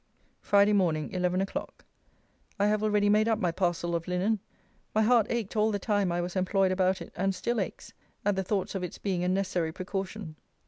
[0.41, 1.85] FRIDAY MORNING, ELEVEN O'CLOCK.
[2.59, 4.39] I have already made up my parcel of linen.
[4.95, 7.93] My heart ached all the time I was employed about it; and still aches,
[8.25, 10.37] at the thoughts of its being a necessary precaution.